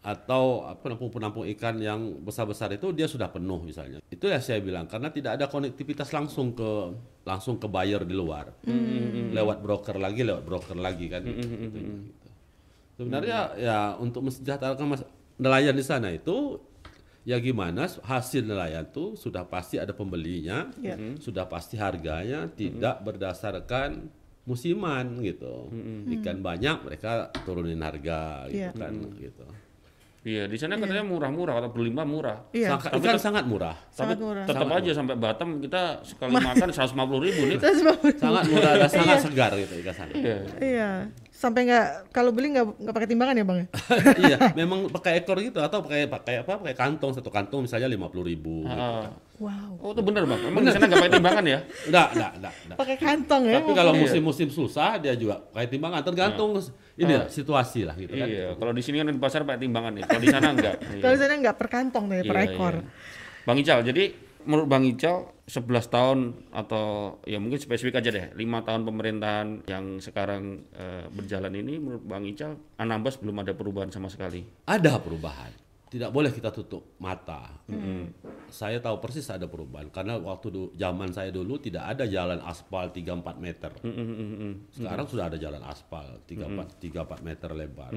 Atau 0.00 0.64
penampung-penampung 0.80 1.44
ikan 1.52 1.76
yang 1.76 2.00
besar-besar 2.20 2.72
itu 2.72 2.88
dia 2.90 3.04
sudah 3.04 3.28
penuh 3.28 3.60
misalnya. 3.60 4.00
Itu 4.08 4.26
ya 4.26 4.40
saya 4.40 4.56
bilang 4.58 4.88
karena 4.88 5.12
tidak 5.12 5.36
ada 5.36 5.44
konektivitas 5.44 6.08
langsung 6.10 6.56
ke 6.56 6.96
langsung 7.22 7.60
ke 7.60 7.68
buyer 7.68 8.00
di 8.02 8.16
luar. 8.16 8.48
Lewat 9.30 9.60
broker 9.60 10.00
lagi, 10.00 10.24
lewat 10.24 10.42
broker 10.42 10.72
lagi 10.74 11.06
kan. 11.06 11.20
gitu. 11.20 11.44
Gitu. 11.44 12.28
Sebenarnya 12.96 13.38
ya 13.56 13.78
untuk 13.96 14.24
mensejahterakan 14.24 14.86
mas- 14.88 15.08
nelayan 15.36 15.72
di 15.72 15.84
sana 15.84 16.08
itu 16.08 16.60
ya 17.24 17.36
gimana 17.36 17.84
hasil 17.84 18.40
nelayan 18.40 18.84
itu 18.84 19.16
sudah 19.16 19.44
pasti 19.44 19.76
ada 19.76 19.92
pembelinya, 19.92 20.72
Ya. 20.80 20.96
sudah 21.20 21.44
pasti 21.44 21.76
harganya 21.76 22.48
tidak 22.50 23.04
berdasarkan 23.04 24.08
musiman 24.44 25.20
gitu. 25.20 25.68
Ikan 26.10 26.40
banyak 26.40 26.76
mereka 26.82 27.28
turunin 27.44 27.80
harga 27.80 28.48
gitu 28.48 28.64
Iya. 28.64 28.72
kan 28.72 28.92
gitu. 29.14 29.44
Iya, 30.20 30.44
di 30.44 30.56
sana 30.60 30.76
katanya 30.76 31.00
murah-murah 31.00 31.64
atau 31.64 31.72
berlimpah 31.72 32.04
murah. 32.04 32.38
Iya, 32.52 32.76
Sangat- 32.76 32.92
ikan 32.92 33.16
sangat 33.16 33.44
murah. 33.48 33.72
sangat 33.88 34.20
Tapi 34.20 34.24
murah. 34.28 34.44
tetap 34.44 34.68
aja 34.68 34.90
sampai 34.92 35.14
Batam 35.16 35.48
kita 35.64 35.82
sekali 36.04 36.36
makan 36.36 36.68
150 36.68 37.24
ribu 37.24 37.40
nih. 37.48 37.56
Sangat 38.20 38.44
murah 38.52 38.72
dan 38.76 38.90
sangat 38.92 39.16
segar 39.24 39.50
gitu 39.56 39.80
ikan 39.80 39.94
sana. 39.96 40.12
Iya. 40.12 40.36
iya, 40.60 40.90
sampai 41.40 41.64
nggak 41.64 42.12
kalau 42.12 42.36
beli 42.36 42.52
nggak 42.52 42.66
nggak 42.84 42.92
pakai 42.92 43.08
timbangan 43.08 43.32
ya 43.32 43.44
bang 43.48 43.58
ya? 43.58 43.66
iya, 44.28 44.36
memang 44.52 44.92
pakai 44.92 45.24
ekor 45.24 45.40
gitu 45.40 45.56
atau 45.64 45.80
pakai 45.80 46.04
pakai 46.04 46.44
apa? 46.44 46.60
Pakai 46.60 46.76
kantong 46.76 47.16
satu 47.16 47.32
kantong 47.32 47.64
misalnya 47.64 47.88
lima 47.88 48.12
puluh 48.12 48.28
ribu. 48.28 48.68
Gitu. 48.68 48.76
Ah. 48.76 49.08
Wow, 49.40 49.80
Oh, 49.80 49.96
itu 49.96 50.04
benar, 50.04 50.28
Bang. 50.28 50.36
Emang 50.36 50.60
di 50.60 50.68
sana 50.68 50.84
nggak 50.84 51.00
pakai 51.00 51.12
timbangan 51.16 51.44
ya? 51.48 51.58
Enggak, 51.88 52.08
enggak, 52.12 52.32
enggak, 52.36 52.52
enggak. 52.60 52.76
pakai 52.76 52.96
kantong 53.00 53.42
ya? 53.48 53.56
Tapi 53.56 53.72
kalau 53.72 53.92
musim-musim 53.96 54.48
susah 54.52 55.00
dia 55.00 55.16
juga 55.16 55.40
pakai 55.40 55.68
timbangan 55.72 56.04
tergantung 56.04 56.60
ini 57.00 57.08
ya, 57.08 57.24
situasi 57.24 57.88
lah 57.88 57.96
gitu 57.96 58.12
kan. 58.12 58.28
Iya, 58.28 58.52
kalau 58.60 58.76
di 58.76 58.84
sini 58.84 59.00
kan 59.00 59.08
di 59.08 59.16
pasar 59.16 59.48
pakai 59.48 59.64
timbangan 59.64 59.96
nih. 59.96 60.04
Kalau 60.04 60.20
di 60.20 60.28
sana 60.28 60.52
enggak. 60.52 60.76
Iya. 60.76 61.00
Kalau 61.08 61.14
sana 61.16 61.32
nggak 61.40 61.56
per 61.56 61.68
kantong 61.72 62.04
deh, 62.12 62.20
per 62.20 62.36
Iya, 62.36 62.44
ekor. 62.52 62.74
iya. 62.84 62.88
Bang 63.48 63.56
Ical, 63.56 63.80
jadi 63.80 64.04
menurut 64.42 64.66
Bang 64.66 64.82
Ical 64.82 65.32
11 65.44 65.66
tahun 65.86 66.18
atau 66.50 66.84
ya 67.24 67.36
mungkin 67.36 67.58
spesifik 67.58 67.98
aja 67.98 68.08
deh, 68.08 68.26
lima 68.34 68.60
tahun 68.60 68.82
pemerintahan 68.82 69.66
yang 69.66 69.98
sekarang 69.98 70.62
eh, 70.72 71.04
berjalan 71.08 71.52
ini 71.52 71.76
menurut 71.76 72.02
Bang 72.02 72.22
Ical 72.22 72.54
Anambas 72.76 73.16
belum 73.16 73.36
ada 73.38 73.52
perubahan 73.52 73.88
sama 73.88 74.06
sekali. 74.06 74.46
Ada 74.64 74.96
perubahan. 74.98 75.50
Tidak 75.90 76.06
boleh 76.08 76.30
kita 76.30 76.54
tutup 76.54 76.94
mata. 76.98 77.50
Saya 78.46 78.78
tahu 78.78 79.02
persis 79.02 79.26
ada 79.26 79.50
perubahan 79.50 79.90
karena 79.90 80.14
waktu 80.16 80.46
du- 80.48 80.70
zaman 80.72 81.10
saya 81.10 81.34
dulu 81.34 81.58
tidak 81.58 81.82
ada 81.82 82.06
jalan 82.06 82.38
aspal 82.40 82.88
3-4 82.88 83.34
meter. 83.36 83.74
Sekarang 84.70 85.06
sudah 85.06 85.26
ada 85.26 85.34
jalan 85.34 85.58
aspal 85.62 86.22
3-4 86.24 86.78
3-4 86.78 87.26
meter 87.26 87.50
lebar. 87.50 87.90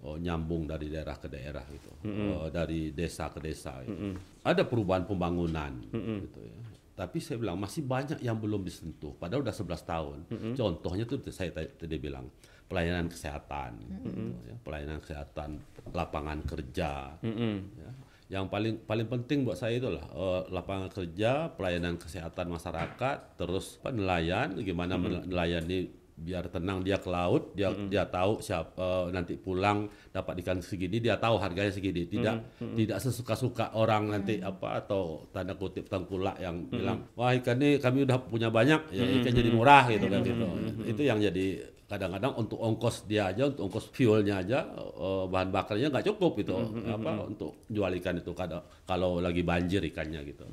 Oh, 0.00 0.16
nyambung 0.16 0.64
dari 0.64 0.88
daerah 0.88 1.12
ke 1.20 1.28
daerah 1.28 1.60
gitu. 1.68 1.92
Oh, 2.08 2.48
dari 2.48 2.88
desa 2.96 3.28
ke 3.28 3.36
desa 3.36 3.84
gitu. 3.84 4.16
Ada 4.40 4.64
perubahan 4.64 5.04
pembangunan 5.04 5.76
gitu 5.92 6.40
ya. 6.40 6.56
Tapi 6.96 7.16
saya 7.16 7.40
bilang 7.40 7.56
masih 7.56 7.84
banyak 7.84 8.20
yang 8.20 8.36
belum 8.36 8.60
disentuh. 8.60 9.16
Padahal 9.16 9.40
udah 9.44 9.56
11 9.56 9.84
tahun. 9.88 10.18
Contohnya 10.56 11.04
tuh 11.08 11.20
saya 11.32 11.52
tadi, 11.52 11.96
bilang 11.96 12.28
pelayanan 12.68 13.10
kesehatan, 13.10 13.82
gitu 13.82 14.46
ya. 14.46 14.56
pelayanan 14.62 15.02
kesehatan, 15.02 15.58
lapangan 15.90 16.38
kerja. 16.46 17.18
ya. 17.20 17.90
Yang 18.30 18.46
paling 18.46 18.74
paling 18.86 19.08
penting 19.10 19.42
buat 19.42 19.58
saya 19.58 19.82
itulah 19.82 20.06
eh, 20.06 20.42
lapangan 20.54 20.86
kerja, 20.86 21.50
pelayanan 21.58 21.98
kesehatan 21.98 22.46
masyarakat, 22.46 23.16
terus 23.34 23.82
apa, 23.82 23.90
nelayan, 23.90 24.54
gimana 24.62 24.94
mm 24.94 25.26
melayani 25.26 25.99
biar 26.20 26.52
tenang 26.52 26.84
dia 26.84 27.00
ke 27.00 27.08
laut, 27.08 27.56
dia 27.56 27.68
dia 27.88 28.04
tahu 28.04 28.38
siapa 28.38 29.08
nanti 29.08 29.40
pulang 29.40 29.88
dapat 30.12 30.44
ikan 30.44 30.60
segini, 30.60 31.00
dia 31.00 31.16
tahu 31.16 31.40
harganya 31.40 31.72
segini, 31.72 32.04
tidak 32.04 32.44
tidak 32.76 32.98
sesuka-suka 33.00 33.72
orang 33.72 34.12
nanti 34.12 34.36
apa 34.38 34.84
atau 34.84 35.24
tanda 35.32 35.56
kutip 35.56 35.88
tengkulak 35.88 36.36
yang 36.36 36.68
bilang 36.68 37.08
wah 37.16 37.32
ikan 37.32 37.56
ini 37.56 37.80
kami 37.80 38.04
udah 38.04 38.20
punya 38.20 38.52
banyak, 38.52 38.92
ya 38.92 39.04
ikan 39.20 39.32
jadi 39.32 39.50
murah 39.50 39.88
gitu 39.88 40.06
kan 40.06 40.20
gitu. 40.20 40.46
Itu 40.84 41.02
yang 41.02 41.18
jadi 41.18 41.46
kadang-kadang 41.90 42.38
untuk 42.38 42.62
ongkos 42.62 43.02
dia 43.04 43.34
aja, 43.34 43.50
untuk 43.50 43.66
ongkos 43.66 43.90
fuelnya 43.90 44.38
aja, 44.38 44.62
eh, 44.78 45.24
bahan 45.26 45.50
bakarnya 45.50 45.90
nggak 45.90 46.06
cukup 46.06 46.38
gitu, 46.38 46.54
apa 46.86 47.10
untuk 47.26 47.66
jual 47.66 47.90
ikan 47.98 48.14
itu 48.14 48.30
kadang 48.30 48.62
kalau 48.84 49.18
lagi 49.18 49.42
banjir 49.42 49.82
ikannya 49.82 50.22
gitu. 50.22 50.44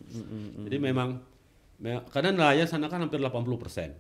Jadi 0.66 0.78
memang 0.82 1.10
me- 1.14 1.37
karena 2.10 2.34
nelayan 2.34 2.66
sana 2.66 2.90
kan 2.90 3.06
hampir 3.06 3.22
80 3.22 3.62
persen. 3.62 3.94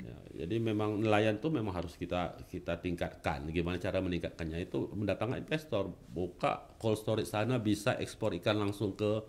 Ya, 0.00 0.16
jadi 0.44 0.56
memang 0.56 0.96
nelayan 1.04 1.36
tuh 1.36 1.52
memang 1.52 1.76
harus 1.76 1.92
kita 1.92 2.40
kita 2.48 2.80
tingkatkan. 2.80 3.44
Gimana 3.52 3.76
cara 3.76 4.00
meningkatkannya 4.00 4.64
itu 4.64 4.88
mendatangkan 4.96 5.44
investor, 5.44 5.92
buka 6.08 6.72
cold 6.80 6.96
storage 6.96 7.28
sana 7.28 7.60
bisa 7.60 8.00
ekspor 8.00 8.32
ikan 8.40 8.56
langsung 8.56 8.96
ke 8.96 9.20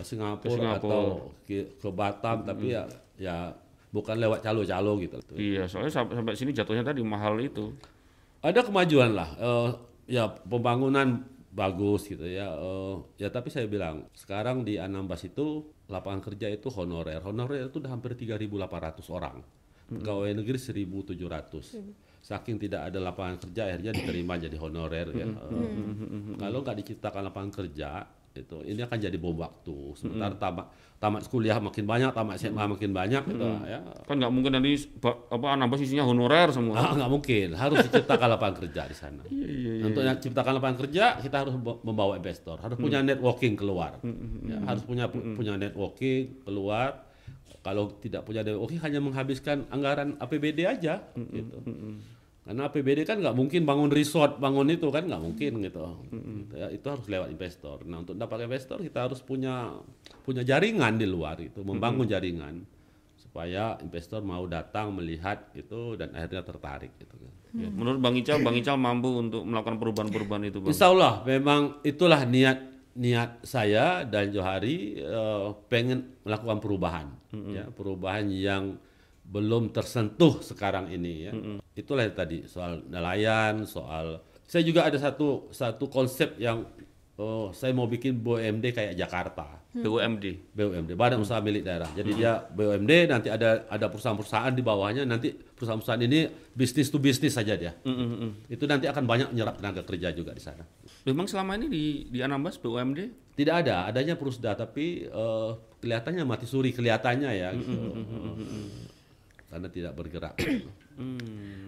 Singapura, 0.00 0.78
Singapura. 0.78 0.78
atau 0.78 1.02
ke, 1.42 1.74
ke 1.76 1.88
Batam, 1.90 2.46
tapi 2.46 2.72
ya 2.72 2.86
ya 3.18 3.50
bukan 3.90 4.16
lewat 4.16 4.46
calo-calo 4.46 4.96
gitu. 5.02 5.18
Iya, 5.34 5.66
soalnya 5.66 5.90
sampai, 5.90 6.14
sampai 6.22 6.34
sini 6.38 6.54
jatuhnya 6.54 6.86
tadi 6.86 7.02
mahal 7.02 7.34
itu. 7.42 7.74
ada 8.40 8.64
kemajuan 8.64 9.12
lah 9.12 9.28
Eh, 9.36 9.68
ya 10.16 10.30
pembangunan 10.48 11.26
bagus 11.50 12.06
gitu 12.06 12.22
ya 12.22 12.54
Eh, 12.54 12.96
ya 13.18 13.28
tapi 13.28 13.50
saya 13.50 13.66
bilang 13.66 14.06
sekarang 14.14 14.62
di 14.62 14.78
Anambas 14.78 15.26
itu 15.26 15.66
lapangan 15.90 16.22
kerja 16.22 16.46
itu 16.46 16.70
honorer. 16.70 17.18
Honorer 17.26 17.66
itu 17.66 17.82
udah 17.82 17.90
hampir 17.90 18.14
3.800 18.14 19.10
orang. 19.10 19.42
Pegawai 19.90 20.30
negeri 20.38 20.58
1.700 20.58 22.06
saking 22.20 22.60
tidak 22.60 22.92
ada 22.92 23.00
lapangan 23.00 23.40
kerja 23.42 23.66
akhirnya 23.66 23.90
diterima 23.96 24.38
jadi 24.38 24.54
honorer 24.54 25.08
ya. 25.10 25.26
Eh, 25.26 26.36
kalau 26.38 26.62
nggak 26.62 26.78
diciptakan 26.84 27.32
lapangan 27.32 27.52
kerja 27.64 28.06
itu. 28.32 28.62
Ini 28.62 28.86
akan 28.86 28.98
jadi 29.00 29.16
bom 29.16 29.34
waktu. 29.34 29.98
Sementara 29.98 30.34
tamat 30.34 30.66
tamat 31.00 31.24
kuliah 31.26 31.56
makin 31.56 31.88
banyak 31.88 32.12
tamat 32.12 32.36
SMA 32.36 32.60
makin 32.68 32.92
banyak 32.92 33.22
gitu 33.24 33.40
ya. 33.64 33.80
Kan 34.04 34.20
nggak 34.20 34.28
mungkin 34.28 34.52
nanti 34.52 34.76
apa 35.02 35.46
Anambas 35.48 35.80
isinya 35.80 36.04
honorer 36.04 36.52
semua. 36.52 36.76
Ah, 36.76 36.92
nggak 36.92 37.10
mungkin, 37.10 37.48
harus 37.54 37.80
diciptakan 37.82 38.28
lapangan 38.30 38.54
kerja 38.60 38.82
di 38.84 38.94
sana. 38.94 39.22
Iya, 39.26 39.88
Untuk 39.88 40.04
yang 40.04 40.16
ciptakan 40.16 40.60
lapangan 40.60 40.78
kerja, 40.78 41.16
kita 41.18 41.36
harus 41.40 41.56
memba- 41.56 41.80
membawa 41.82 42.12
investor, 42.14 42.60
harus 42.60 42.76
punya 42.76 43.00
networking 43.00 43.56
keluar, 43.56 43.96
Ya, 44.44 44.60
harus 44.62 44.84
punya 44.84 45.08
punya 45.08 45.56
networking 45.56 46.44
keluar. 46.44 47.08
Kalau 47.60 47.92
tidak 47.96 48.24
punya 48.24 48.40
networking, 48.40 48.80
hanya 48.80 49.00
menghabiskan 49.00 49.68
anggaran 49.68 50.16
APBD 50.16 50.64
aja, 50.64 51.04
gitu. 51.12 51.60
Karena 52.40 52.66
APBD 52.66 53.04
kan 53.04 53.20
nggak 53.20 53.36
mungkin 53.36 53.62
bangun 53.68 53.92
resort, 53.92 54.40
bangun 54.40 54.72
itu 54.72 54.88
kan 54.88 55.04
nggak 55.04 55.22
mungkin 55.22 55.60
gitu. 55.60 55.80
Ya, 56.56 56.66
itu 56.72 56.86
harus 56.88 57.06
lewat 57.06 57.28
investor. 57.30 57.84
Nah 57.84 58.00
untuk 58.00 58.16
dapat 58.16 58.48
investor 58.48 58.80
kita 58.80 59.06
harus 59.06 59.20
punya 59.20 59.76
punya 60.24 60.42
jaringan 60.42 60.96
di 60.96 61.06
luar 61.06 61.36
itu, 61.38 61.60
membangun 61.60 62.08
jaringan 62.08 62.64
supaya 63.20 63.76
investor 63.84 64.24
mau 64.24 64.42
datang 64.48 64.90
melihat 64.96 65.52
itu 65.54 65.94
dan 65.94 66.10
akhirnya 66.16 66.42
tertarik 66.42 66.92
gitu 66.98 67.14
kan. 67.14 67.32
Ya, 67.50 67.68
Menurut 67.70 67.98
Bang 68.02 68.14
Ical, 68.14 68.42
Bang 68.42 68.56
Ical 68.56 68.78
mampu 68.78 69.10
untuk 69.10 69.42
melakukan 69.42 69.78
perubahan-perubahan 69.78 70.50
itu, 70.50 70.58
Bang. 70.62 70.70
Insya 70.70 70.90
Allah 70.90 71.22
memang 71.26 71.82
itulah 71.82 72.22
niat 72.26 72.70
niat 72.90 73.46
saya 73.46 74.02
dan 74.02 74.34
Johari 74.34 74.98
eh, 74.98 75.48
pengen 75.70 76.18
melakukan 76.26 76.58
perubahan 76.58 77.06
ya 77.54 77.70
perubahan 77.70 78.26
yang 78.26 78.74
belum 79.30 79.70
tersentuh 79.70 80.42
sekarang 80.42 80.90
ini 80.90 81.30
ya 81.30 81.32
itulah 81.78 82.02
yang 82.02 82.16
tadi 82.18 82.44
soal 82.50 82.82
nelayan 82.90 83.62
soal 83.62 84.26
saya 84.44 84.66
juga 84.66 84.90
ada 84.90 84.98
satu 84.98 85.54
satu 85.54 85.86
konsep 85.86 86.34
yang 86.42 86.66
oh, 87.14 87.54
saya 87.54 87.70
mau 87.70 87.86
bikin 87.86 88.18
BUMD 88.18 88.74
kayak 88.74 88.98
Jakarta 88.98 89.60
BUMD. 89.70 90.50
BUMD 90.50 90.90
Badan 90.98 91.22
Usaha 91.22 91.38
Milik 91.38 91.62
Daerah. 91.62 91.86
Jadi 91.94 92.18
dia 92.18 92.42
BUMD 92.42 93.06
nanti 93.06 93.30
ada 93.30 93.70
ada 93.70 93.86
perusahaan-perusahaan 93.86 94.50
di 94.50 94.62
bawahnya 94.66 95.06
nanti 95.06 95.30
perusahaan-perusahaan 95.30 96.02
ini 96.02 96.26
bisnis 96.50 96.90
to 96.90 96.98
bisnis 96.98 97.38
saja 97.38 97.54
dia. 97.54 97.78
Itu 98.50 98.66
nanti 98.66 98.90
akan 98.90 99.06
banyak 99.06 99.28
menyerap 99.30 99.62
tenaga 99.62 99.86
kerja 99.86 100.10
juga 100.10 100.34
di 100.34 100.42
sana. 100.42 100.66
Memang 101.06 101.30
selama 101.30 101.54
ini 101.54 101.66
di 101.70 101.84
di 102.10 102.18
Anambas 102.18 102.58
BUMD 102.58 103.30
Tidak 103.30 103.56
ada, 103.56 103.88
adanya 103.88 104.20
Perusda 104.20 104.52
tapi 104.52 105.06
eh, 105.06 105.50
kelihatannya 105.80 106.28
mati 106.28 106.44
suri 106.44 106.74
kelihatannya 106.74 107.30
ya 107.30 107.48
gitu. 107.56 107.78
Karena 109.50 109.66
tidak 109.66 109.92
bergerak. 109.92 110.34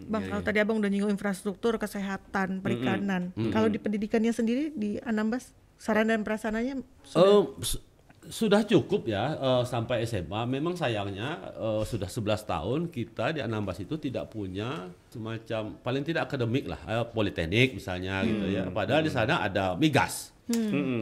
Bang, 0.05 0.23
kalau 0.25 0.41
tadi 0.41 0.59
abang 0.59 0.77
udah 0.77 0.87
nyinggung 0.87 1.11
infrastruktur, 1.11 1.77
kesehatan, 1.77 2.61
perikanan. 2.61 3.35
Kalau 3.51 3.67
di 3.67 3.77
pendidikannya 3.77 4.31
sendiri 4.31 4.71
di 4.71 5.01
Anambas, 5.01 5.51
saran 5.77 6.07
dan 6.07 6.23
prasananya 6.23 6.79
Eh, 6.79 7.43
su- 7.61 7.83
sudah 8.23 8.62
cukup 8.62 9.03
ya 9.05 9.35
eh, 9.35 9.62
sampai 9.65 10.05
SMA. 10.05 10.47
Memang 10.47 10.75
sayangnya 10.75 11.43
eh, 11.51 11.83
sudah 11.83 12.07
11 12.07 12.23
tahun 12.45 12.81
kita 12.87 13.33
di 13.33 13.41
Anambas 13.41 13.77
itu 13.77 13.97
tidak 13.97 14.31
punya 14.31 14.87
semacam 15.09 15.75
paling 15.77 16.03
tidak 16.03 16.31
akademik 16.31 16.71
lah, 16.71 16.79
eh, 16.87 17.05
politeknik 17.05 17.75
misalnya 17.75 18.23
gitu 18.23 18.47
ya. 18.47 18.71
Padahal 18.71 19.03
di 19.03 19.11
sana 19.11 19.43
ada 19.43 19.75
migas. 19.75 20.31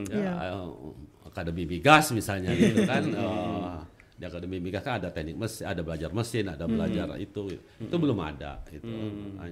Ya, 0.06 0.32
eh, 0.48 0.64
akademi 1.26 1.68
migas 1.68 2.08
misalnya 2.10 2.54
gitu 2.54 2.88
kan. 2.88 3.04
Eh, 3.20 3.76
di 4.20 4.24
akademi 4.28 4.60
migas 4.60 4.84
kan 4.84 5.00
ada 5.00 5.08
teknik 5.08 5.40
mesin, 5.40 5.64
ada 5.64 5.80
belajar 5.80 6.12
mesin, 6.12 6.44
ada 6.52 6.68
belajar 6.68 7.16
itu. 7.16 7.56
gitu. 7.56 7.62
Itu 7.88 7.96
belum 7.96 8.18
ada 8.20 8.60
itu. 8.68 8.84
Nah, 9.40 9.48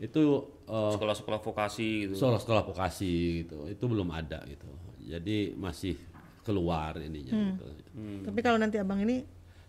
Itu 0.00 0.22
eh, 0.66 0.92
sekolah-sekolah 0.96 1.40
vokasi 1.44 2.08
gitu. 2.08 2.14
sekolah-sekolah 2.16 2.62
vokasi 2.72 3.44
gitu 3.44 3.68
itu 3.68 3.84
belum 3.84 4.08
ada 4.16 4.40
gitu 4.48 4.64
jadi 5.04 5.52
masih 5.52 5.92
keluar 6.40 6.96
ininya 6.96 7.36
gitu. 7.52 7.64
Tapi 8.24 8.40
kalau 8.40 8.56
nanti 8.56 8.80
abang 8.80 9.04
ini 9.04 9.20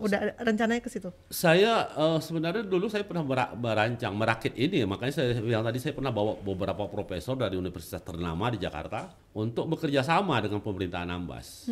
udah 0.01 0.19
rencananya 0.41 0.81
ke 0.81 0.89
situ. 0.89 1.09
saya 1.29 1.85
eh, 1.93 2.19
sebenarnya 2.19 2.65
dulu 2.65 2.89
saya 2.89 3.05
pernah 3.05 3.21
mera- 3.21 3.53
merancang 3.53 4.13
merakit 4.17 4.57
ini. 4.57 4.81
Makanya 4.83 5.13
saya 5.13 5.37
bilang 5.37 5.61
tadi 5.61 5.77
saya 5.77 5.93
pernah 5.93 6.09
bawa 6.09 6.35
beberapa 6.41 6.89
profesor 6.89 7.37
dari 7.37 7.55
universitas 7.55 8.01
ternama 8.01 8.49
di 8.49 8.57
Jakarta 8.57 9.13
untuk 9.31 9.69
bekerja 9.69 10.01
sama 10.01 10.41
dengan 10.41 10.59
pemerintah 10.59 11.05
Anambas 11.05 11.69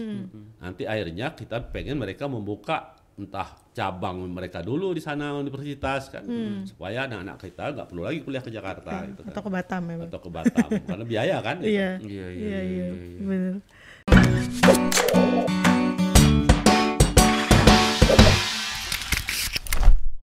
nanti 0.62 0.86
akhirnya 0.86 1.34
kita 1.34 1.60
pengen 1.74 1.98
mereka 2.00 2.30
membuka 2.30 2.96
entah 3.20 3.52
cabang 3.76 4.32
mereka 4.32 4.64
dulu 4.64 4.96
di 4.96 5.04
sana 5.04 5.36
universitas 5.36 6.08
kan. 6.08 6.24
Supaya 6.64 7.04
anak-anak 7.04 7.36
kita 7.42 7.64
nggak 7.76 7.88
perlu 7.92 8.08
lagi 8.08 8.20
kuliah 8.24 8.40
ke 8.40 8.48
Jakarta 8.48 9.04
gitu 9.12 9.22
kan. 9.28 9.32
atau 9.36 9.42
ke 9.44 9.52
Batam 9.52 9.82
ya 9.92 9.96
atau 10.08 10.20
ke 10.24 10.30
Batam 10.32 10.70
karena 10.88 11.04
biaya 11.04 11.38
kan 11.44 11.56
gitu. 11.60 11.68
iya. 11.76 11.92
Iya, 12.00 12.28
iya, 12.32 12.60
iya 12.64 13.60